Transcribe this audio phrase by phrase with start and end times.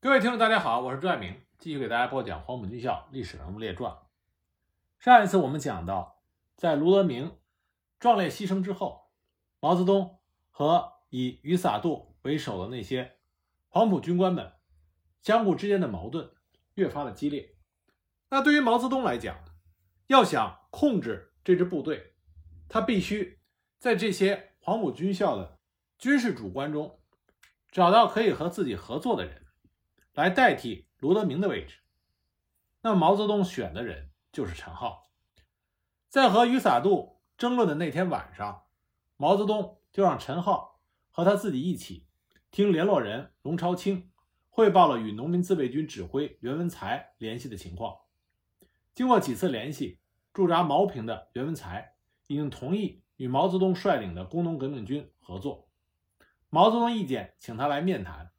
[0.00, 3.98] 各位听众，大家好，我是朱爱明，继续给大家播讲黄埔军校历史人物列传。
[5.00, 6.22] 上一次我们讲到，
[6.54, 7.36] 在卢德铭
[7.98, 9.10] 壮烈牺牲之后，
[9.58, 13.18] 毛泽东和以于洒度为首的那些
[13.66, 14.52] 黄埔军官们
[15.20, 16.30] 相互之间的矛盾
[16.74, 17.56] 越发的激烈。
[18.30, 19.36] 那对于毛泽东来讲，
[20.06, 22.14] 要想控制这支部队，
[22.68, 23.40] 他必须
[23.80, 25.58] 在这些黄埔军校的
[25.98, 27.00] 军事主官中
[27.72, 29.46] 找到可以和自己合作的人。
[30.18, 31.76] 来代替罗德铭的位置，
[32.80, 35.12] 那毛泽东选的人就是陈浩。
[36.08, 38.64] 在和余洒度争论的那天晚上，
[39.16, 40.80] 毛泽东就让陈浩
[41.12, 42.08] 和他自己一起
[42.50, 44.10] 听联络人龙超清
[44.48, 47.98] 汇报了与农民自卫军指挥袁文才联系的情况。
[48.96, 50.00] 经过几次联系，
[50.32, 51.94] 驻扎茅坪的袁文才
[52.26, 55.68] 已经同意与毛泽东率领的工农革命军合作。
[56.50, 58.32] 毛泽东意见，请他来面谈。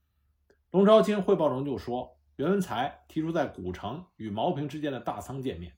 [0.72, 5.76] 龙超清汇报中就说，袁文才提出在古城与茅坪之间的大仓见面。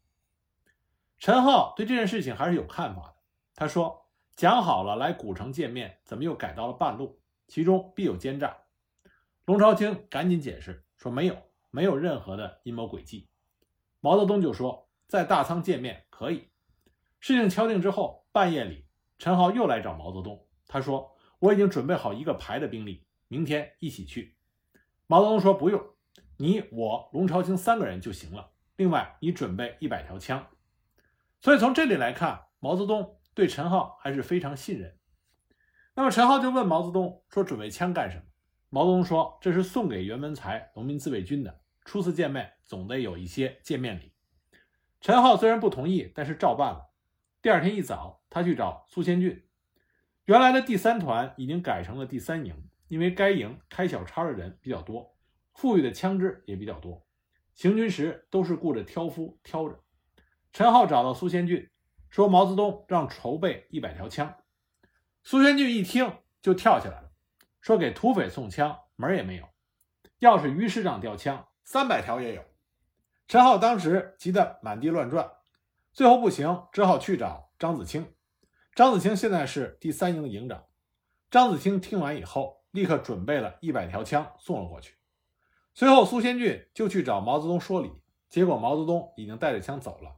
[1.18, 3.16] 陈浩对这件事情还是有看法的。
[3.56, 7.22] 他说：“讲好了来古城见面，怎么又改到了半路？
[7.48, 8.58] 其中必有奸诈。”
[9.46, 11.38] 龙超清赶紧解释说：“没有，
[11.70, 13.30] 没有任何的阴谋诡计。”
[14.02, 16.50] 毛泽东就说：“在大仓见面可以。”
[17.22, 18.86] 事情敲定之后，半夜里，
[19.18, 20.46] 陈浩又来找毛泽东。
[20.68, 24.36] 他说：“我已经准备好一个排的兵力，明天一起去。”
[25.12, 25.84] 毛泽东说：“不用，
[26.38, 28.54] 你我龙朝清三个人就行了。
[28.78, 30.48] 另外，你准备一百条枪。”
[31.42, 34.98] 所以从这里来看，毛泽东对陈浩还是非常信任。
[35.96, 38.24] 那么陈浩就问毛泽东说：“准备枪干什么？”
[38.72, 41.60] 毛泽东说：“这是送给袁文才农民自卫军的。
[41.84, 44.14] 初次见面，总得有一些见面礼。”
[45.02, 46.90] 陈浩虽然不同意，但是照办了。
[47.42, 49.46] 第二天一早，他去找苏先俊。
[50.24, 52.70] 原来的第三团已经改成了第三营。
[52.92, 55.16] 因为该营开小差的人比较多，
[55.54, 57.08] 富裕的枪支也比较多，
[57.54, 59.80] 行军时都是顾着挑夫挑着。
[60.52, 61.70] 陈浩找到苏先俊，
[62.10, 64.36] 说毛泽东让筹备一百条枪。
[65.24, 67.14] 苏先俊一听就跳起来了，
[67.62, 69.48] 说给土匪送枪门儿也没有，
[70.20, 72.44] 要是于师长调枪，三百条也有。
[73.30, 75.32] 陈浩当时急得满地乱转，
[75.94, 78.14] 最后不行，只好去找张子清。
[78.76, 80.66] 张子清现在是第三营的营长。
[81.30, 82.60] 张子清听完以后。
[82.72, 84.96] 立刻准备了一百条枪送了过去。
[85.74, 87.92] 随后，苏先俊就去找毛泽东说理，
[88.30, 90.18] 结果毛泽东已经带着枪走了。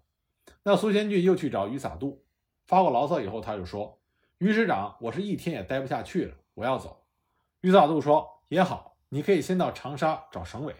[0.63, 2.25] 那苏先俊又去找余洒度，
[2.65, 3.99] 发过牢骚以后，他就说
[4.39, 7.05] ：“余师长，我是一天也待不下去了，我要走。”
[7.61, 10.75] 余洒度说：“也好，你可以先到长沙找省委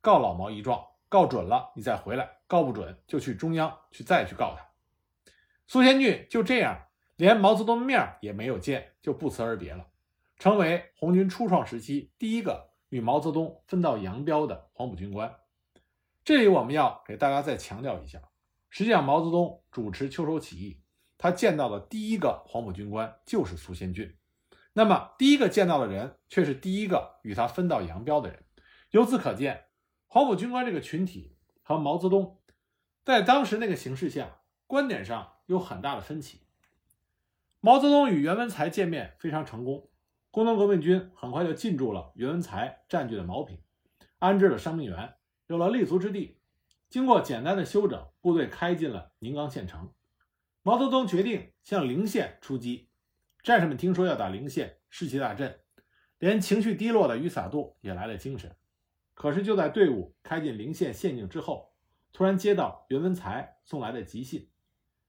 [0.00, 4.66] 告老毛一状，告准了你再回来，告不准就去中央去再去告他。”
[5.68, 6.86] 苏先俊就这样
[7.16, 9.86] 连毛泽东面也没有见，就不辞而别了。
[10.38, 15.34] 成为红军初创时期第一个与毛泽东分道扬镳的黄埔军官。
[16.24, 18.20] 这里我们要给大家再强调一下，
[18.68, 20.82] 实际上毛泽东主持秋收起义，
[21.16, 24.16] 他见到的第一个黄埔军官就是苏先俊。
[24.72, 28.44] 那么第一个见到的人却是第一个与他分道扬镳的人。
[28.90, 29.64] 由此可见，
[30.06, 32.42] 黄埔军官这个群体和毛泽东
[33.04, 36.42] 在当时那个形势下观点上有很大的分歧。
[37.60, 39.88] 毛泽东与袁文才见面非常成功。
[40.36, 43.58] 工农革命军很快就进驻了袁文才占据的茅坪，
[44.18, 45.14] 安置了伤病员，
[45.46, 46.36] 有了立足之地。
[46.90, 49.90] 经过简单的休整，部队开进了宁冈县城。
[50.62, 52.90] 毛泽东决定向陵县出击。
[53.42, 55.58] 战士们听说要打陵县，士气大振，
[56.18, 58.54] 连情绪低落的余洒度也来了精神。
[59.14, 61.72] 可是就在队伍开进陵县县境之后，
[62.12, 64.50] 突然接到袁文才送来的急信，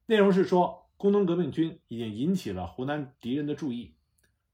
[0.05, 3.96] 内容是说工农革命军已经引起了湖南敌人的注意。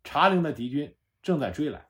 [0.04, 1.88] 茶陵的敌军正在追来，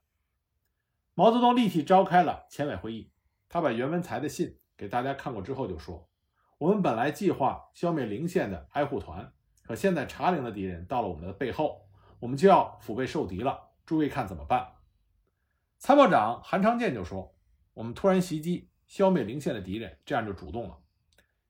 [1.16, 3.12] 毛泽东立即召开了前委会议。
[3.50, 6.09] 他把袁文才的信给大家看过之后，就说
[6.57, 9.31] ：“我们本来计划消灭陵县的挨护团，
[9.63, 11.88] 可现在茶陵的敌人到了我们的背后，
[12.19, 13.72] 我们就要腹背受敌了。
[13.85, 14.74] 诸位看怎么办？”
[15.78, 17.36] 参谋长韩昌建就说
[17.74, 20.80] ：“我们突然袭击，消灭陵县的敌人，这样就主动了。”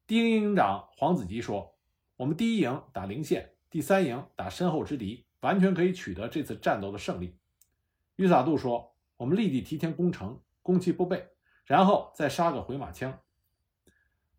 [0.08, 1.78] 第一营营长黄子吉说
[2.18, 7.38] ：“我们第一营打陵县，第三营打身后之敌。”完全可以取得这次战斗的胜利。
[8.16, 11.28] 于洒度说：“我们立即提前攻城，攻其不备，
[11.66, 13.20] 然后再杀个回马枪。”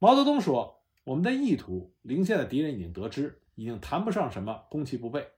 [0.01, 5.29] 毛泽东说：“我们的意图，陵县的敌人已经得知，已经谈不上什么攻其不备。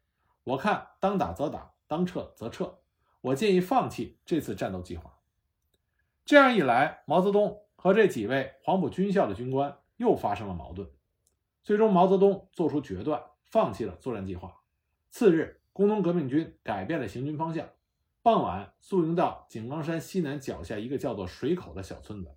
[0.45, 2.79] 我看当打则打，当撤则撤。
[3.21, 5.19] 我建议放弃这次战斗计划。”
[6.25, 10.89] 这样一来，毛泽东和这几位黄埔军校的军官又发生了矛盾。
[11.65, 14.55] 最终，毛泽东做出决断，放弃了作战计划。
[15.19, 17.71] 次日，工农革命军改变了行军方向，
[18.21, 22.37] 傍晚宿营到井冈山西南脚下一个叫做水口的小村子。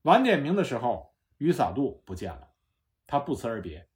[0.00, 2.48] 晚点名的时候，于洒度不见了，
[3.06, 3.86] 他不辞而别。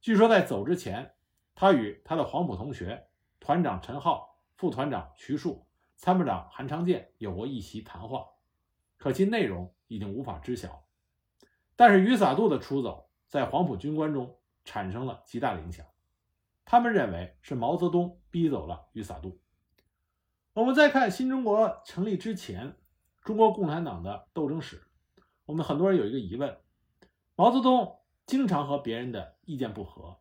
[0.00, 1.14] 据说在走之前，
[1.54, 3.06] 他与他的黄埔同学
[3.38, 5.64] 团长陈浩、副团长徐树、
[5.94, 8.26] 参谋长韩昌建有过一席谈话，
[8.96, 10.82] 可惜内容已经无法知晓。
[11.76, 15.86] 但是于洒度的出走，在黄埔军官中产生了极大的影响。
[16.66, 19.40] 他们认为是毛泽东逼走了于洒度。
[20.52, 22.76] 我们再看新中国成立之前，
[23.22, 24.82] 中国共产党的斗争史，
[25.44, 26.58] 我们很多人有一个疑问：
[27.36, 30.18] 毛泽东经常和别人的意见不合，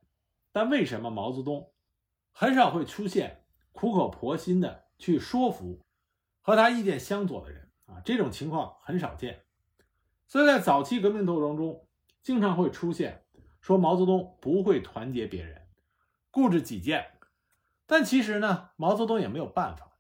[0.52, 1.74] 但为什么毛泽东
[2.32, 5.82] 很少会出现苦口婆心的去说服
[6.42, 8.00] 和他意见相左的人啊？
[8.06, 9.46] 这种情况很少见。
[10.28, 11.88] 所以在早期革命斗争中，
[12.22, 13.26] 经常会出现
[13.62, 15.65] 说毛泽东不会团结别人。
[16.36, 17.14] 固执己见，
[17.86, 19.94] 但其实呢，毛泽东也没有办法，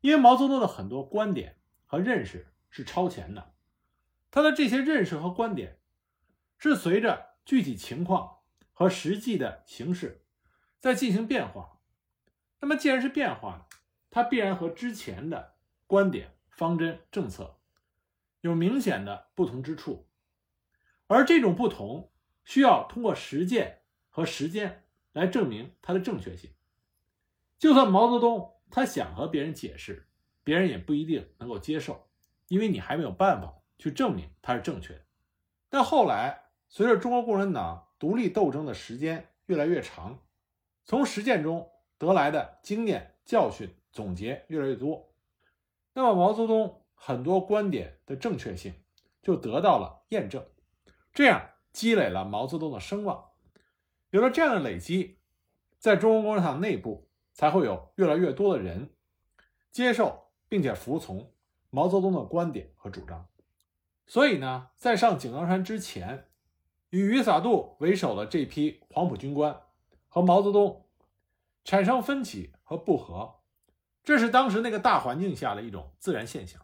[0.00, 3.52] 因为毛泽东的很多观点和认识是超前的，
[4.30, 5.80] 他的这些认识和观点
[6.56, 8.42] 是随着具体情况
[8.72, 10.24] 和实际的形势
[10.78, 11.80] 在进行变化。
[12.60, 13.66] 那么既然是变化，
[14.08, 15.56] 它必然和之前的
[15.88, 17.58] 观点、方针、政策
[18.40, 20.06] 有明显的不同之处，
[21.08, 22.12] 而这种不同
[22.44, 24.81] 需要通过实践和时间。
[25.12, 26.50] 来证明它的正确性。
[27.58, 30.08] 就算毛泽东他想和别人解释，
[30.42, 32.08] 别人也不一定能够接受，
[32.48, 35.04] 因为你还没有办法去证明它是正确的。
[35.68, 40.18] 但后来，随着中国共产党独立斗争的时间越来越长，
[40.84, 45.12] 从实践中得来的经验教训总结越来越多，
[45.92, 48.74] 那么毛泽东很多观点的正确性
[49.22, 50.44] 就得到了验证，
[51.12, 53.31] 这样积累了毛泽东的声望。
[54.12, 55.16] 有了这样的累积，
[55.78, 58.90] 在中国共产党内部才会有越来越多的人
[59.70, 61.32] 接受并且服从
[61.70, 63.26] 毛泽东的观点和主张。
[64.06, 66.28] 所以呢，在上井冈山之前，
[66.90, 69.58] 与余洒度为首的这批黄埔军官
[70.08, 70.84] 和毛泽东
[71.64, 73.36] 产生分歧和不和，
[74.04, 76.60] 这是当时那个大环境下的一种自然现象。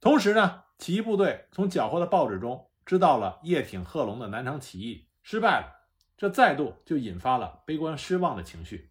[0.00, 5.75] 同时呢，起义部队从缴获的报纸中知道了叶挺、贺龙的南昌起义失败了。
[6.16, 8.90] 这再度就引发了悲观失望的情绪。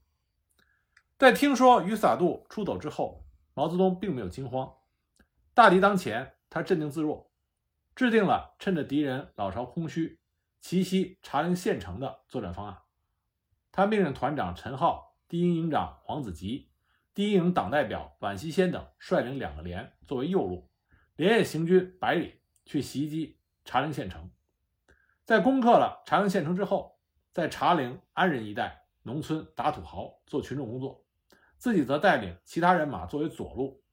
[1.17, 4.73] 在听说于洒度出走之后，毛泽东并没有惊慌，
[5.53, 7.31] 大敌当前，他镇定自若，
[7.95, 10.19] 制定了趁着敌人老巢空虚，
[10.59, 12.79] 奇袭茶陵县城的作战方案。
[13.71, 16.69] 他命令团长陈浩、第一营长黄子吉、
[17.13, 20.69] 第一营党代表宛希先等率领两个连作为右路，
[21.15, 24.29] 连夜行军百里去袭击茶陵县城。
[25.23, 26.94] 在攻克了茶陵县城之后，
[27.35, 31.03] 在茶陵安仁一带农村打土豪做群众工作，
[31.57, 33.83] 自己则带领其他人马作为左路，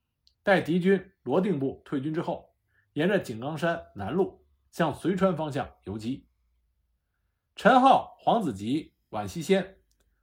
[0.44, 2.55] 待敌军罗定部退军之后，
[2.93, 6.29] 沿着井冈山南路向遂川方向游击。
[7.56, 9.79] 陈浩、黄子吉、宛希先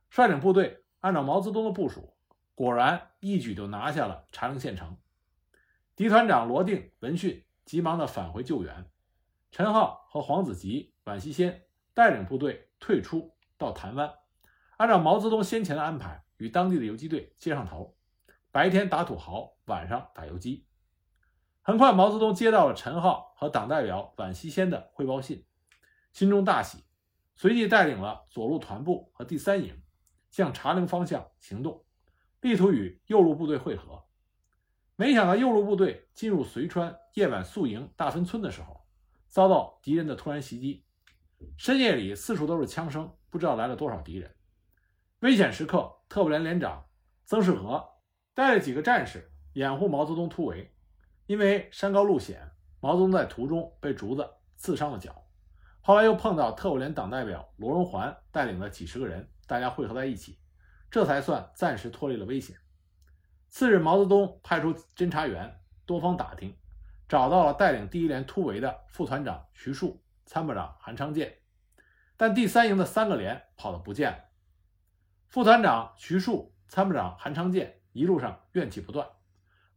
[0.09, 2.13] 率领部队，按照毛泽东的部署，
[2.55, 4.95] 果然一举就拿下了茶陵县城。
[5.93, 8.89] 敌团长罗定、闻讯，急忙的返回救援。
[9.51, 12.67] 陈浩和黄子吉、宛希先带领部队。
[12.79, 14.13] 退出到台湾，
[14.77, 17.95] 按照毛泽东先前的安排，与当地的游击队接上头，
[18.51, 20.65] 白天打土豪，晚上打游击。
[21.61, 25.45] 很快，毛泽东接到了陈浩和党代表宛西先的汇报信，
[26.13, 26.83] 心中大喜，
[27.35, 29.79] 随即带领了左路团部和第三营
[30.31, 31.85] 向茶陵方向行动，
[32.41, 34.05] 力图与右路部队会合。
[34.95, 38.85] 没想到右路部队进入遂川夜晚宿营大分村的时候，
[39.27, 40.85] 遭到敌人的突然袭击。
[41.57, 44.33] 深夜里，四处都是枪声，不知道来了多少敌人。
[45.19, 46.85] 危险时刻，特务连连长
[47.25, 47.85] 曾世和
[48.33, 50.73] 带了几个战士掩护毛泽东突围。
[51.25, 55.23] 因为山高路险，毛泽东在途中被竹子刺伤了脚。
[55.81, 60.39] 后来又碰到特务连党代表罗荣桓带领了几十个人，大家汇合在一起，
[60.89, 62.57] 这才算暂时脱离了危险。
[63.49, 66.55] 次日，毛泽东派出侦察员多方打听，
[67.07, 70.01] 找到了带领第一连突围的副团长徐树。
[70.29, 71.39] 参谋长韩昌建，
[72.15, 74.25] 但第三营的三个连跑得不见了。
[75.27, 79.09] 副团长徐树、参谋长韩昌建一路上怨气不断，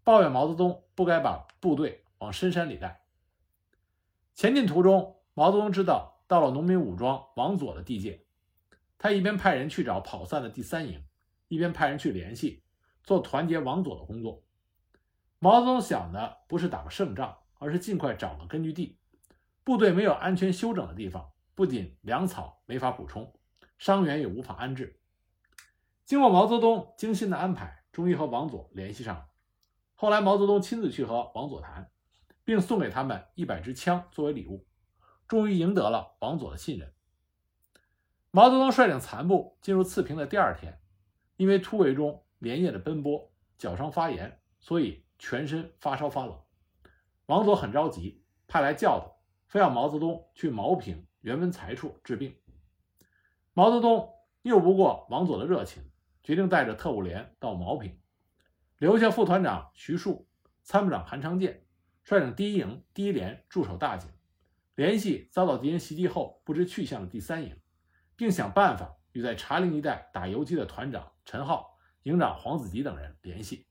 [0.04, 3.06] 抱怨毛泽东不该把部队往深山里带。
[4.34, 8.26] 前进途中，毛泽东知道到了农民武装王佐的地界，
[8.98, 11.02] 他一边派人去找跑散的第三营，
[11.48, 12.62] 一边派人去联系，
[13.02, 14.44] 做团结王佐的工作。
[15.38, 18.98] 毛泽东想的不是打个胜仗，而是尽快找个根据地。
[19.64, 23.32] 部队没有安全休整的地方，不仅粮草没法补充，
[23.78, 25.00] 伤员也无法安置。
[26.04, 29.28] 经过毛泽东精心的安排，终于和王佐联系上了。
[29.94, 31.90] 后来毛泽东亲自去和王佐谈，
[32.44, 34.66] 并送给他们一百支枪作为礼物，
[35.28, 36.92] 终于赢得了王佐的信任。
[38.32, 40.80] 毛泽东率领残部进入次平的第二天，
[41.36, 46.36] 因为突围中连夜的奔波，脚伤发炎，所以全身发烧发冷。
[47.26, 49.21] 王佐很着急，派来轿子，
[49.52, 52.34] 非要毛泽东去茅坪袁文才处治病。
[53.52, 54.10] 毛泽东
[54.44, 55.82] 拗不过王佐的热情，
[56.22, 58.00] 决定带着特务连到茅坪，
[58.78, 60.26] 留下副团长徐树、
[60.62, 61.66] 参谋长韩昌建
[62.02, 64.08] 率领第一营、第一连驻守大井，
[64.74, 67.54] 联系遭到敌人袭击后不知去向的第三营。
[68.16, 73.66] 并想办法与在茶陵一带打游击的团长陈浩、营长黄子吉等人联系。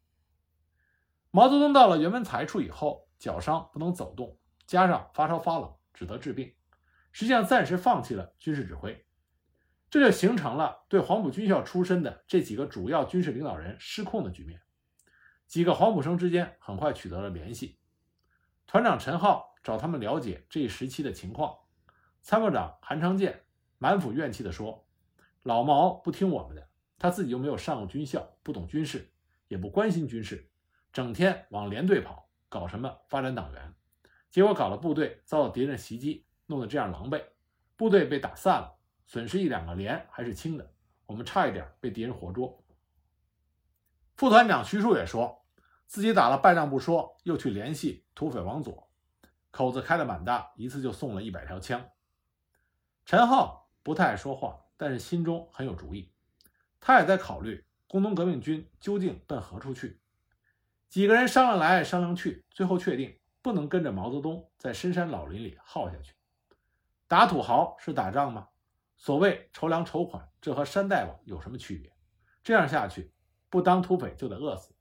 [1.32, 4.38] 毛泽东到了袁文才处以后，脚伤不能走动，
[4.72, 6.56] 加上发烧发冷，只得治病，
[7.12, 9.06] 实际上暂时放弃了军事指挥，
[9.90, 14.62] 这就形成了对黄埔军校出身的这几个主要军事领导人失控的局面。
[15.46, 17.80] 几个黄埔生之间很快取得了联系，
[18.66, 21.54] 团长陈浩找他们了解这一时期的情况，
[22.22, 23.44] 参谋长韩昌建。
[23.78, 24.88] 满腹怨气地说
[25.44, 29.12] ：“老毛不听我们的，他自己又没有上过军校，不懂军事，
[29.50, 30.50] 也不关心军事，
[30.94, 33.74] 整天往连队跑，搞什么发展党员，
[34.32, 37.22] 结果搞了部队遭到敌人袭击，弄得这样狼狈，
[37.76, 40.74] 部队被打散了，损失一两个连还是轻的，
[41.06, 42.64] 我们差一点被敌人活捉。”
[44.18, 45.46] 副团长徐树也说
[45.86, 48.90] 自己打了败仗不说，又去联系土匪王佐，
[49.52, 51.90] 口子开得蛮大，一次就送了一百条枪。
[53.06, 53.62] 陈浩。
[53.84, 56.14] 不太爱说话，但是心中很有主意。
[56.80, 60.00] 他也在考虑工农革命军究竟奔何处去。
[60.88, 66.14] 几个人商量来商量去，最后确定不能跟着毛泽东在深山老林里耗下去。
[67.08, 68.50] 打土豪是打仗吗？
[68.96, 71.92] 所谓筹粮筹款，这和山大王有什么区别？
[72.44, 73.14] 这样下去，
[73.50, 74.76] 不当土匪就得饿死。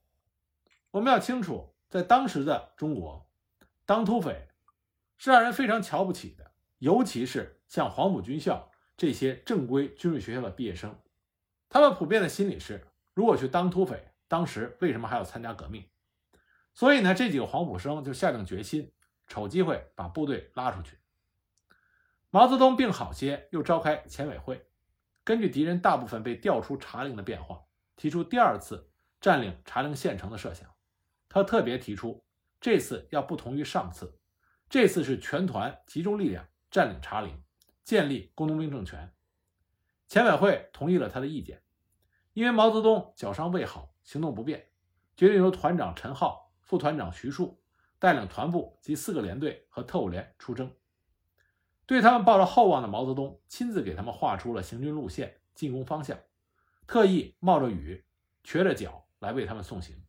[0.91, 3.29] 我们要清楚，在当时的中国，
[3.85, 4.49] 当土匪
[5.17, 8.69] 是让人非常瞧不起的，尤其是像黄埔军校。
[8.97, 10.95] 这些正规军事学校的毕业生，
[11.69, 15.83] 他们普遍的心理是：如果去当土匪，当时为什么还要参加革命？
[16.81, 18.91] 所以呢，这几个黄埔生就下定决心，
[19.27, 20.97] 瞅机会把部队拉出去。
[22.31, 24.65] 毛泽东病好些，又召开前委会，
[25.23, 27.61] 根据敌人大部分被调出茶陵的变化，
[27.97, 30.67] 提出第二次占领茶陵县城的设想。
[31.29, 32.25] 他特别提出，
[32.59, 34.17] 这次要不同于上次，
[34.67, 37.43] 这次是全团集中力量占领茶陵。
[37.83, 39.13] 建立工农兵政权，
[40.07, 41.61] 前委会同意了他的意见。
[42.33, 44.71] 因为毛泽东脚伤未好，行动不便，
[45.15, 46.40] 决定由团长陈浩、
[46.71, 47.61] 副团长徐树
[47.99, 50.73] 带领团部及四个连队和特务连出征。
[51.85, 56.17] 对他们抱着厚望的毛泽东，亲自给他们画出了行军路线、进攻方向，
[56.87, 58.05] 特意冒着雨、
[58.41, 60.01] 瘸着脚来为他们送行。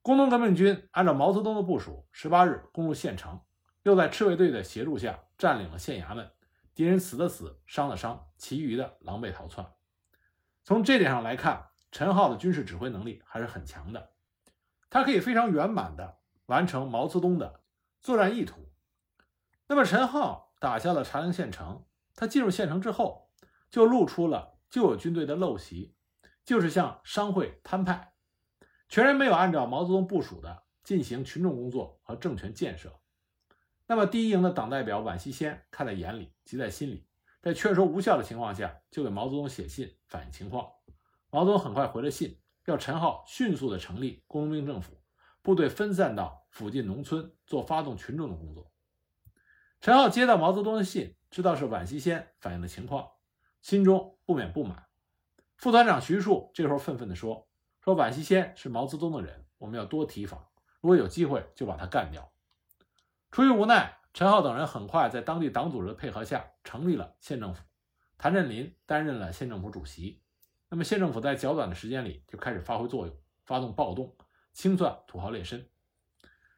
[0.00, 3.40] 工农革命军按照毛泽东的部署，十八日攻入县城，
[3.82, 5.24] 又在赤卫队的协助下。
[5.36, 6.30] 占领了县衙门，
[6.72, 9.66] 敌人死的死，伤的伤，其余的狼狈逃窜。
[10.62, 14.12] 从这点上来看，陈浩的军事指挥能力还是很强的，
[14.90, 17.62] 他可以非常圆满的完成毛泽东的
[18.00, 18.72] 作战意图。
[19.68, 23.30] 那么，陈浩打下了茶陵县城，他进入县城之后，
[23.68, 25.94] 就露出了旧有军队的陋习，
[26.44, 28.14] 就是向商会摊派，
[28.88, 33.00] 全然没有按照毛泽东部署的进行群众工作和政权建设。
[33.88, 37.08] 那么，第一营的党代表宛希先看在眼里，急在心里，
[37.42, 40.68] 在劝说无效的情况下，就给毛泽东写信反映情况。
[41.30, 45.00] 毛泽东很快回了信，要陈浩迅速的成立工农兵政府，
[45.40, 48.70] 部队分散到附近农村做发动群众的工作。
[49.80, 53.08] 陈浩接到毛泽东的信，知道是宛希先反映的情况，
[53.62, 54.86] 心中不免不满。
[55.56, 57.48] 副团长徐庶这时候愤愤地说
[57.80, 60.44] ：“说宛希先是毛泽东的人，我们要多提防，
[60.80, 62.32] 如果有机会就把他干掉。”
[63.30, 67.62] 出于无奈，陈浩等人很快在当地党组织的配合下成立了县政府，
[68.18, 70.20] 谭震林担任了县政府主席。
[70.68, 74.16] 那么县政府在较短的时间里就开始发挥作用，发动暴动，
[74.52, 75.64] 清算土豪劣绅。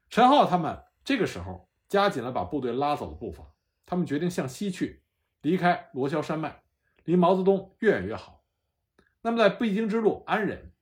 [0.09, 3.53] 陈浩他们这个时候加紧了把部队拉走的步伐，
[3.85, 5.03] 他们决定向西去，
[5.43, 6.63] 离开罗霄山脉，
[7.05, 8.45] 离毛泽东越远越好。
[9.21, 10.73] 那么在必经之路安仁，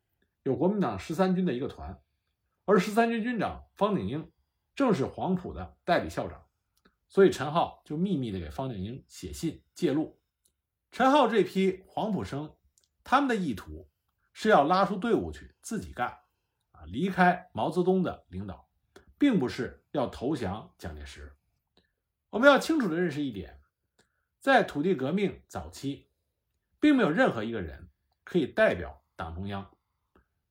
[0.42, 2.00] 有国民党十三军的一个团，
[2.64, 4.30] 而十三军军长方鼎英。
[4.74, 6.44] 正是黄埔的代理校长，
[7.08, 10.20] 所以陈浩就秘密的给方鼎英写信介入。
[10.92, 12.54] 陈浩这批黄埔生，
[13.08, 13.88] 他们的意图
[14.32, 16.08] 是要拉出队伍去自己干，
[16.72, 18.68] 啊，离开毛泽东的领导，
[19.16, 21.36] 并不是要投降蒋介石。
[22.30, 23.60] 我们要清楚的认识一点，
[24.40, 26.08] 在土地革命早期，
[26.80, 27.88] 并没有任何一个人
[28.24, 29.70] 可以代表党中央，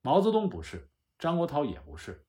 [0.01, 2.25] 毛泽东不是，张国焘也不是。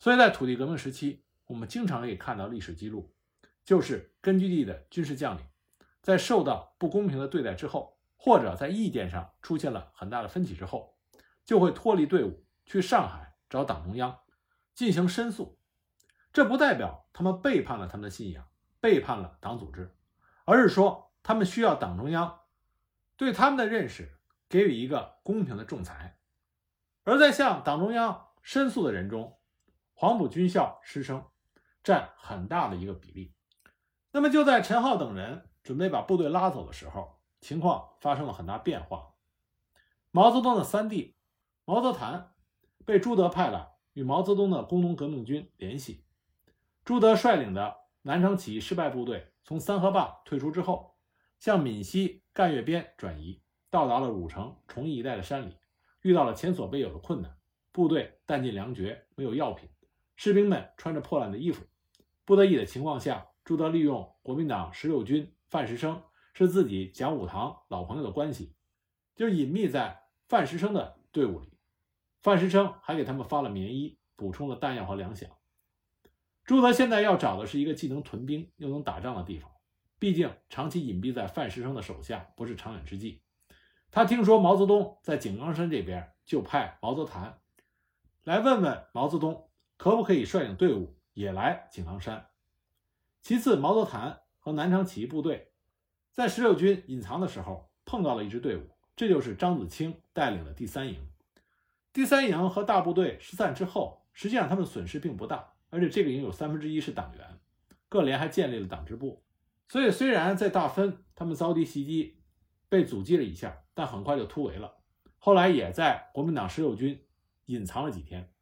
[0.00, 3.14] 所以在土地革命时期，我们经常可以看到历史记录，
[3.64, 5.46] 就是根据地的军事将领
[6.02, 10.96] 在受到不公平的对待之后，或者在意见上出现了很大的分歧之后，
[11.44, 14.18] 就会脱离队伍去上海找党中央
[14.74, 15.58] 进行申诉。
[16.32, 18.46] 这不代表他们背叛了他们的信仰，
[18.80, 19.96] 背叛了党组织，
[20.44, 22.40] 而是说他们需要党中央
[23.16, 24.18] 对他们的认识
[24.48, 26.18] 给予一个公平的仲裁。
[27.04, 29.38] 而在向党中央申诉的人中，
[29.94, 31.24] 黄埔军校师生
[31.82, 33.32] 占很大的一个比例。
[34.10, 37.15] 那么就在陈浩等人准备把部队拉走的时候，
[37.46, 39.12] 情况发生了很大变化。
[40.10, 41.14] 毛泽东的三弟
[41.64, 42.32] 毛泽谭
[42.84, 46.02] 被朱德派来与毛泽东的工农革命军联系。
[46.84, 50.96] 朱德率领的南昌起义失败部队从三河坝退出之后，
[51.38, 55.56] 向闽西赣粤边转移，到达了汝城、崇义一带的山里，
[56.02, 57.36] 遇到了前所未有的困难。
[57.70, 59.68] 部队弹尽粮绝，没有药品，
[60.16, 61.64] 士兵们穿着破烂的衣服。
[62.24, 66.02] 不得已的情况下，朱德利用国民党十六军范石生
[66.38, 68.52] 是自己讲武堂老朋友的关系，
[69.14, 71.50] 就隐秘在范石生的队伍里。
[72.20, 75.30] 范石生还给他们发了棉衣，补充了弹药和粮饷。
[76.44, 79.50] 朱德现在要找的是一个既能屯兵又能打仗的地方，
[79.98, 83.22] 毕竟长期隐蔽在范石生的手下不是长远之计。
[83.90, 87.40] 他听说毛泽东在井冈山这边，就派毛泽谭
[88.24, 92.28] 来问问毛泽东可不可以率领队伍也来井冈山。
[93.22, 95.52] 其次，毛泽谭和南昌起义部队
[96.16, 98.62] 在十六军隐藏的时候碰到了一支队伍，
[98.96, 100.96] 这就是张子清带领的第三营。
[101.92, 105.52] 第三营和大部队失散之后，实际上他们损失并不大。
[105.68, 107.38] 而且这个营有三分之一是党员，
[107.90, 109.22] 各连还建立了党支部，
[109.68, 112.16] 所以虽然在大分他们遭敌袭击，
[112.70, 114.76] 被阻击了一下，但很快就突围了。
[115.18, 116.98] 后来也在国民党十六军
[117.44, 118.32] 隐藏了几天，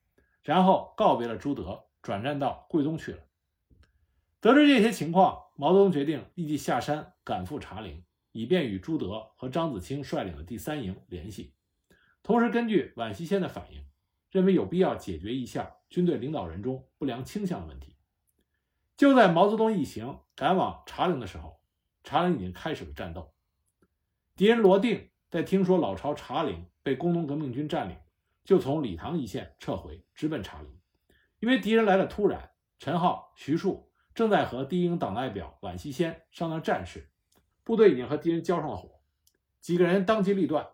[0.45, 3.19] 然后告别了朱德，转战到桂东去了。
[4.45, 11.55] 得知这些情况，毛泽东决定立即下山赶赴茶陵，以便与朱德和张子清率领的第三营联系，
[12.23, 13.83] 同时根据宛西先的反应。
[14.31, 17.97] 认为有必要解决一下军队领导人中不良倾向的问题。
[18.97, 21.61] 就在毛泽东一行赶往茶陵的时候，
[22.03, 23.33] 茶陵已经开始了战斗。
[24.37, 27.97] 敌人罗定在听说老巢茶陵被工农革命军占领，
[28.45, 30.79] 就从理塘一线撤回，直奔茶陵。
[31.39, 37.11] 因为敌人来的突然，陈浩、徐树正在和第一营党代表宛希先商量战事，
[37.63, 39.01] 部队已经和敌人交上了火。
[39.61, 40.69] 几个人当机立断，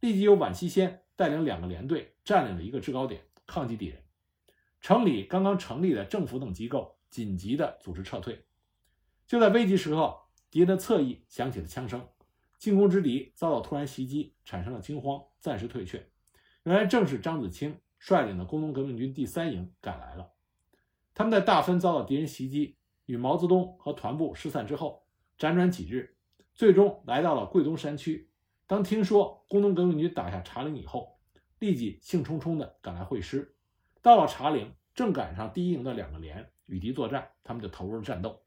[0.00, 1.00] 立即由宛希先。
[1.16, 4.02] 带领两个连队占领了一个制高点，抗击敌人。
[4.80, 8.44] 城里刚刚成立的政府等机构紧急的组织撤退。
[9.24, 10.12] 就在危急时刻，
[10.50, 12.04] 敌人的侧翼响起了枪声，
[12.58, 16.04] 进攻之敌遭到突然袭击，产生了惊慌，暂时退却。
[16.64, 20.32] 原来正是张子清率领的工农革命军第三营赶来了。
[21.14, 22.76] 他们在大分遭到敌人袭击，
[23.06, 25.06] 与毛泽东和团部失散之后，
[25.38, 26.16] 辗转几日，
[26.54, 28.30] 最终来到了桂东山区。
[28.66, 31.18] 当听说工农革命军打下茶陵以后，
[31.58, 33.56] 立即兴冲冲地赶来会师。
[34.00, 38.42] 到了茶陵，正赶上第一营的两个连与敌作战，他们就投入了战斗。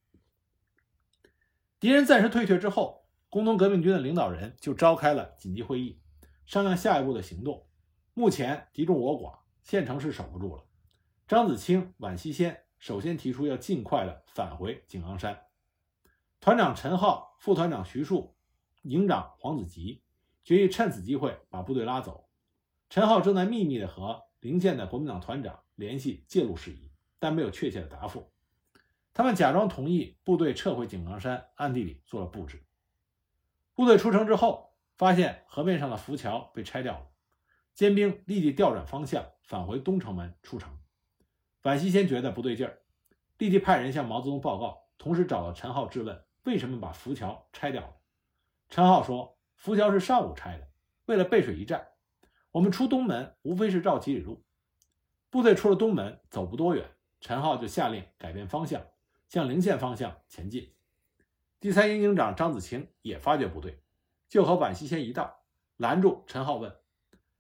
[1.80, 6.02] 敌人暂时退却之后，工农革命军的领导人就召开了紧急会议，
[6.46, 7.68] 商量下一步的行动。
[8.16, 10.64] 目前敌众我寡，县城是守不住了。
[11.28, 15.46] 张子清、宛希先首先提出要尽快的返回井冈山。
[16.40, 18.36] 团长陈浩、副团长徐树、
[18.84, 20.04] 营长黄子吉。
[20.44, 22.30] 决议趁此机会把部队拉走。
[22.90, 28.32] 陈浩正在秘密的和临县的国民党团长联系介入事宜，但没有确切的答复。
[29.14, 32.66] 他们假装同意部队撤回井冈山，暗地里做了布置。
[33.74, 37.08] 部队出城之后，发现河面上的浮桥被拆掉了，
[37.74, 40.80] 尖兵立即调转方向返回东城门出城。
[41.68, 42.80] 宛西先觉得不对劲儿，
[43.40, 47.94] 立即派人向毛泽东报告，同时找到陈浩质问为什么把浮桥拆掉了。
[48.70, 49.36] 陈浩说。
[49.58, 50.68] 浮桥是上午拆的，
[51.08, 51.88] 为了背水一战，
[52.52, 54.46] 我们出东门无非是绕几里路。
[55.32, 56.88] 部队出了东门，走不多远，
[57.20, 58.86] 陈浩就下令改变方向，
[59.28, 60.76] 向陵县方向前进。
[61.60, 63.82] 第三营营长张子清也发觉不对，
[64.30, 65.44] 就和宛西先一道
[65.78, 66.72] 拦住陈浩，问：“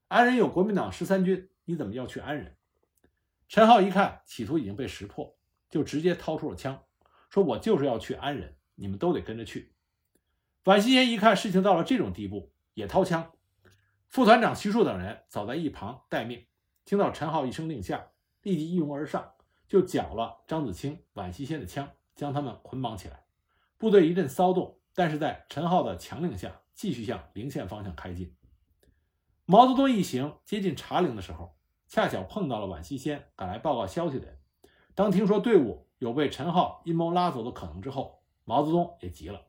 [0.09, 2.56] 安仁有国民党十三军，你怎么要去安仁？”
[3.47, 5.37] 陈浩一看企图已经被识破，
[5.69, 6.83] 就直接掏出了枪，
[7.29, 9.73] 说：“我就是要去安仁，你们都得跟着去。”
[10.65, 13.31] 宛希先一看事情到了这种地步，也掏枪。
[14.09, 16.45] 副团长徐树等人早在一旁待命，
[16.85, 19.33] 听到陈浩一声令下，立即一拥而上，
[19.67, 23.25] 就缴了张子清、宛希先的枪，将他们捆绑起来。
[23.77, 28.35] 部队一阵骚动，但是在陈浩的强令下，继续向陵县方向开进。
[29.45, 31.56] 毛泽东一行接近茶陵的时候，
[31.87, 34.37] 恰巧碰到了宛西先赶来报告消息的人。
[34.93, 39.41] 当听说队伍有被陈浩阴谋拉走的可能之后，毛泽东也急了，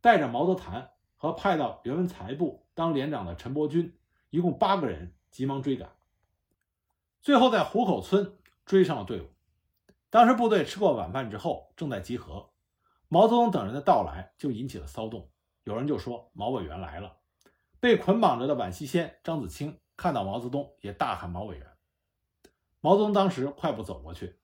[0.00, 3.92] 带着毛泽覃和派到袁文才部当连长的陈伯钧，
[4.30, 5.90] 一共八个人，急忙追赶。
[7.20, 9.30] 最后在湖口村追上了队伍。
[10.10, 12.50] 当时部队吃过晚饭之后，正在集合。
[13.08, 15.28] 毛泽东等人的到来就引起了骚动，
[15.64, 17.16] 有人就说毛委员来了。
[17.80, 21.66] 被捆绑着的宛西先、张子清看到毛泽东，也大喊毛委员。
[22.84, 24.38] 毛泽东当时快步走过去，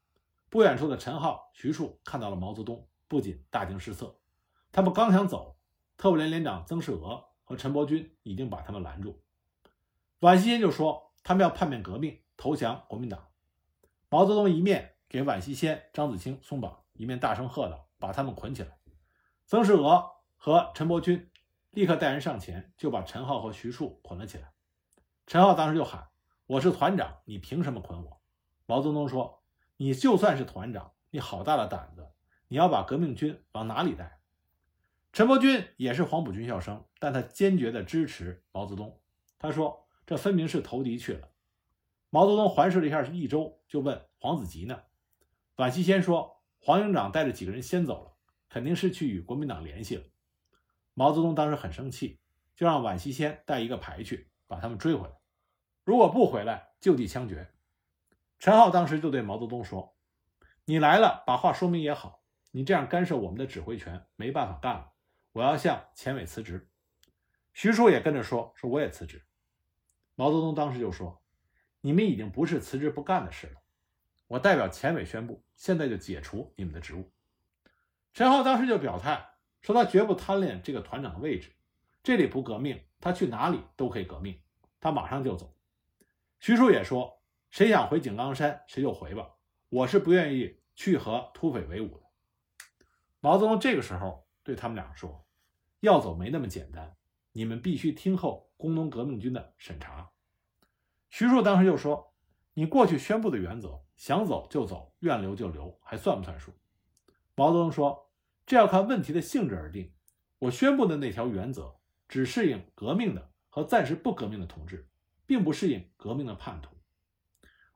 [0.49, 4.19] 不远处的陈浩、徐树看到了毛泽东，不仅大惊失色。
[4.73, 5.59] 他们刚想走，
[5.99, 9.23] 特务连连长曾世娥和陈伯钧已经把他们拦住。
[10.21, 13.29] 宛希先就说他们要叛变革命，投降国民党。
[14.09, 17.91] 毛泽东一面给宛希先、张子清松绑，一面大声喝道。
[17.99, 18.79] 把他们捆起来，
[19.45, 21.29] 曾世娥和陈伯钧
[21.73, 24.55] 立刻带人上前，就把陈浩和徐树捆了起来。
[25.27, 26.09] 陈浩当时就喊
[26.49, 28.19] ：“我是团长，你凭什么捆我？”
[28.71, 29.43] 毛泽东说
[29.79, 32.07] ：“你就算是团长，你好大的胆子！
[32.47, 34.21] 你要把革命军往哪里带？”
[35.13, 39.01] 陈伯钧也是黄埔军校生，但他坚决地支持毛泽东。
[39.41, 41.31] 他说：“这分明是投敌去了。”
[42.11, 44.81] 毛泽东环视了一下益州，就问黄子吉呢？
[45.57, 46.41] 宛西先说。
[46.61, 48.13] 黄营长带着几个人先走了，
[48.49, 50.05] 肯定是去与国民党联系了。
[50.95, 52.21] 毛泽东当时很生气，
[52.55, 55.15] 就让宛西先带一个排去把他们追回来。
[55.83, 57.53] 如果不回来，就地枪决。
[58.41, 59.95] 陈浩当时就对毛泽东说
[60.65, 62.23] ：“你来了，把话说明也好。
[62.53, 64.93] 你这样干涉我们的指挥权，没办法干了。
[65.33, 66.71] 我要向前委辞职。”
[67.53, 69.27] 徐庶也跟着说：“说我也辞职。”
[70.17, 71.23] 毛泽东当时就说
[71.83, 73.61] ：“你们已经不是辞职不干的事了。”
[74.27, 77.13] 我代表前委宣布，现在就解除你们的职务。
[78.15, 81.53] 陈浩当时就表态说，他绝不贪恋这个团长的位置，
[82.03, 84.41] 这里不革命，他去哪里都可以革命。
[84.81, 85.55] 他马上就走。
[86.39, 87.20] 徐庶也说，
[87.51, 89.31] 谁想回井冈山，谁就回吧，
[89.69, 92.05] 我是不愿意去和土匪为伍的。
[93.21, 95.27] 毛泽东这个时候对他们俩说，
[95.81, 96.97] 要走没那么简单，
[97.33, 100.11] 你们必须听候工农革命军的审查。
[101.09, 102.09] 徐庶当时就说。
[102.53, 106.53] 你过去宣布的原则，想走就走，愿留就留，还算不算数？
[107.37, 108.11] 毛泽东说
[108.45, 109.95] ：“这要看问题的性质而定。
[110.41, 111.77] 我宣布的那条原则，
[112.09, 114.91] 只适应革命的和暂时不革命的同志，
[115.27, 116.77] 并不适应革命的叛徒。”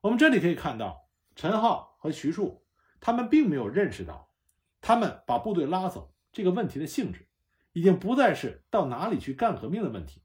[0.04, 2.62] 我们这里可以看到，陈浩和徐庶
[3.00, 4.28] 他们并没有认识到，
[4.82, 7.26] 他们把部队拉走这个问题的性质，
[7.72, 10.22] 已经不再是到哪里去干革命的问题，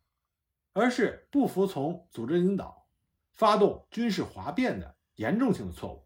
[0.74, 2.88] 而是不服从组织领导。
[3.32, 6.06] 发动军事哗变的严重性的错误。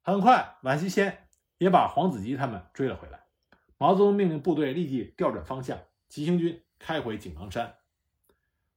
[0.00, 3.26] 很快，宛西先也把黄子吉他们追了回来。
[3.76, 7.76] 毛泽东命令部队立即调转方向，急行军开回井冈山。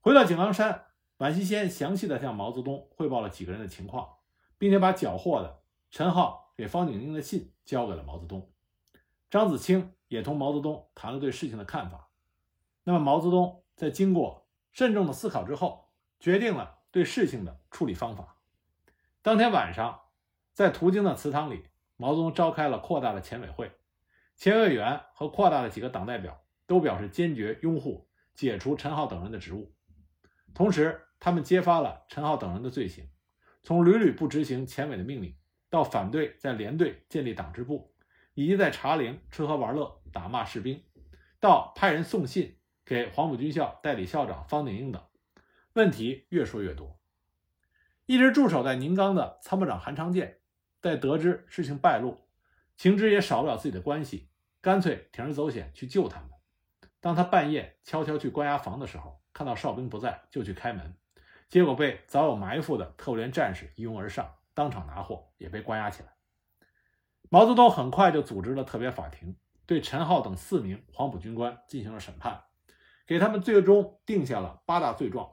[0.02, 0.88] 回到井冈山，
[1.24, 4.10] 宛西先详细的向毛泽东汇报了几个人的情况，
[4.58, 8.52] 并且把缴获的陈浩给方鼎英的信交给了毛泽东。
[9.30, 12.10] 张子清也同毛泽东谈了对事情的看法。
[12.84, 16.80] 那么，毛泽东在经过慎重的思考之后，决定了。
[16.92, 18.38] 对事情的处理方法。
[19.24, 20.02] 当天晚上，
[20.54, 23.72] 在途经的祠堂里，毛泽东召开了扩大的前委会，
[24.36, 29.74] 前委员和扩大的几个党代表都表示坚决拥护解除陈浩等人的职务。
[30.54, 33.08] 同时，他们揭发了陈浩等人的罪行，
[33.64, 35.38] 从屡屡不执行前委的命令，
[35.70, 37.96] 到反对在连队建立党支部，
[38.34, 40.84] 以及在茶陵吃喝玩乐、打骂士兵，
[41.40, 45.02] 到派人送信给黄埔军校代理校长方鼎英等。
[45.72, 47.00] 问题越说越多，
[48.06, 50.42] 一直驻守在宁冈的参谋长韩长健，
[50.82, 52.28] 在得知事情败露，
[52.76, 54.28] 情知也少不了自己的关系，
[54.60, 56.32] 干脆铤而走险去救他们。
[57.00, 60.94] 当他半夜悄悄去关押房的时候，看到哨兵不在，就去开门，
[61.50, 66.10] 结果被早有埋伏的特务连战士一拥而上，当场拿获，也被关押起来。
[67.30, 72.44] 毛泽东很快就组织了特别法庭，对陈浩等四名黄埔军官进行了审判，
[73.06, 75.32] 给他们最终定下了八大罪状。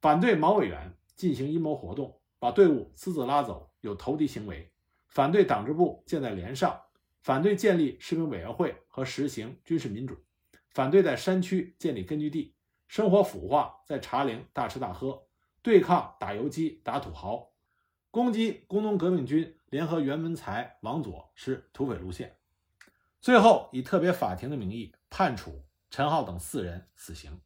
[0.00, 4.70] 反对毛委员进行阴谋活动，把队伍私自拉走，有投敌行为；
[5.08, 6.70] 反对党支部建在连上；
[7.22, 10.14] 反对建立士兵委员会和实行军事民主；
[10.70, 12.54] 反对在山区建立根据地，
[12.88, 15.28] 生活腐化，在茶陵大吃大喝，
[15.62, 17.52] 对抗打游击、打土豪，
[18.10, 22.36] 攻击工农革命军联合袁文才、王佐是土匪路线。
[23.20, 27.40] 最后以特别法庭的名义判处陈浩等四人死刑。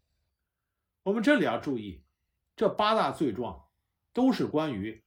[1.02, 2.04] 我们这里要注意。
[2.54, 3.64] 这八大罪状
[4.12, 5.02] 都是关于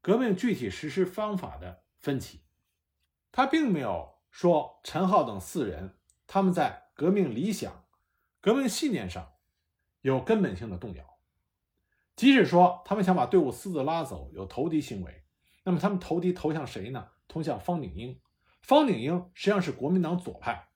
[0.00, 2.40] 革命具体实施方法的分歧，
[3.30, 7.84] 他并没有说陈浩等四人他们在革命理想、
[8.40, 9.34] 革命信念上
[10.02, 11.04] 有根本性的动摇。
[12.16, 15.24] 即使说他们想把队伍私自拉走，有投敌行为，
[15.64, 17.08] 那么他们投敌投向谁呢？
[17.26, 18.20] 投向方鼎英。
[18.62, 20.68] 方鼎英实际上是国民党左派，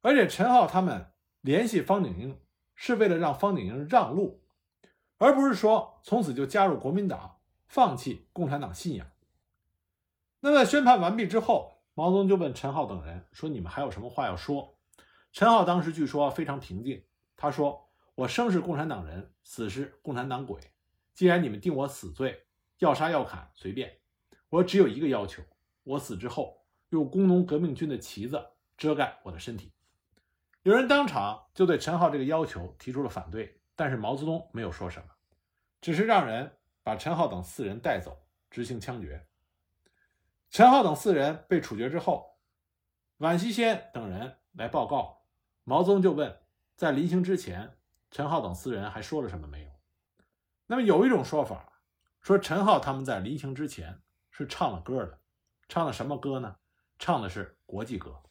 [0.00, 1.12] 而且陈浩他们
[1.42, 2.40] 联系方鼎英
[2.74, 4.42] 是为了让方鼎英让路，
[5.18, 7.38] 而不是说从此就加入国民党，
[7.68, 9.06] 放弃共产党信仰。
[10.40, 14.76] 那么宣判完毕之后，毛泽东就问陈浩等人说：“你们还有什么话要说？”
[15.32, 17.04] 陈浩当时据说非常平静，
[17.36, 20.60] 他说：“我生是共产党人，死是共产党鬼。
[21.14, 22.46] 既然你们定我死罪，
[22.78, 23.98] 要杀要砍随便，
[24.48, 25.42] 我只有一个要求：
[25.82, 28.40] 我死之后。”用工农革命军的旗子
[28.76, 29.72] 遮盖我的身体。
[30.62, 35.08] 有人当场就对陈浩这个要求提出了反对，但是毛泽东没有说什么，
[35.80, 39.26] 只是让人把陈浩等四人带走执行枪决。
[40.50, 42.38] 陈浩等四人被处决之后，
[43.18, 45.24] 宛希先等人来报告，
[45.64, 46.38] 毛泽东就问：
[46.76, 47.76] 在临行之前，
[48.14, 49.70] 陈浩等四人还说了什么没有？
[50.66, 51.80] 那么有一种说法
[52.20, 55.18] 说，陈浩他们在离行之前是唱了歌的，
[55.68, 56.58] 唱的什么歌呢？
[56.96, 58.22] 唱的是国际歌，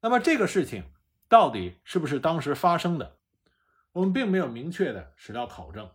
[0.00, 0.92] 那么这个事情
[1.28, 3.20] 到底是不是当时发生的，
[3.92, 5.92] 我们并没有明确的史料考证，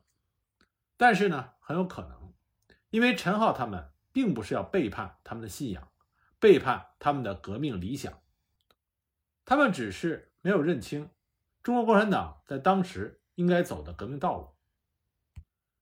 [0.96, 2.34] 但是呢，很有可能，
[2.92, 5.92] 因为陈浩他们并不是要背叛他们的信仰，
[6.40, 8.22] 背叛他们的革命理想，
[9.44, 11.10] 他们只是没有认清
[11.64, 14.50] 中国共产党在当时应该走的革命道路。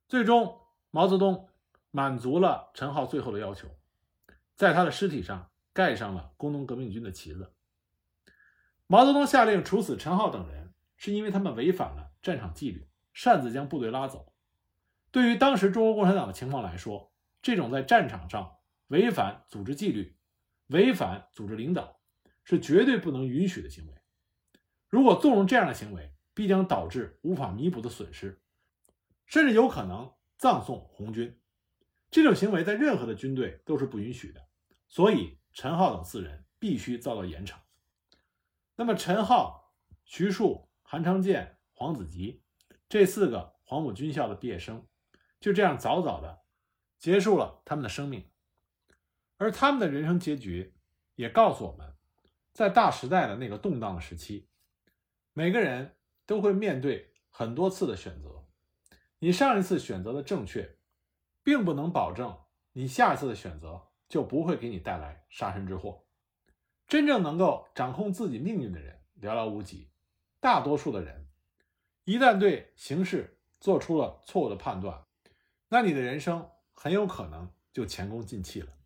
[0.07, 0.59] 最终，
[0.91, 1.49] 毛泽东
[1.91, 3.67] 满足了陈浩最后的要求，
[4.55, 5.49] 在他的尸体上。
[5.73, 7.53] 盖上了工农革命军的旗子。
[8.87, 14.33] 毛泽东下令处死陈浩等人，是因为他们违反了战场纪律，擅自将部队拉走。
[15.11, 17.13] 对于当时中国共产党的情况来说，
[17.43, 18.55] 这种在战场上
[18.87, 20.17] 违反组织纪律、
[20.69, 21.99] 违反组织领导，
[22.43, 23.96] 是绝对不能允许的行为。
[24.89, 28.41] 如果纵容这样的行为，必将导致无法弥补的损失，
[29.25, 31.39] 甚至有可能葬送红军。
[32.11, 34.47] 这种行为在任何的军队都是不允许的，
[34.87, 35.37] 所以。
[35.53, 37.55] 陈浩等四人必须遭到严惩。
[38.75, 39.73] 那么，陈浩、
[40.05, 42.43] 徐庶、韩昌建、黄子吉
[42.87, 44.85] 这四个黄埔军校的毕业生，
[45.39, 46.43] 就这样早早的
[46.99, 48.29] 结束了他们的生命。
[49.37, 50.75] 而他们的人生结局，
[51.15, 51.95] 也告诉我们，
[52.53, 54.47] 在大时代的那个动荡的时期，
[55.37, 55.93] 每个人
[56.25, 58.47] 都会面对很多次的选择。
[59.19, 60.79] 你上一次选择的正确，
[61.43, 62.35] 并不能保证
[62.71, 63.83] 你下一次的选择。
[64.09, 66.05] 就不会给你带来杀身之祸。
[66.87, 69.91] 真正能够掌控自己命运的人寥寥无几，
[70.39, 71.27] 大多数的人
[72.05, 75.05] 一旦对形势做出了错误的判断，
[75.67, 78.76] 那你的人生很有可能就前功尽弃了。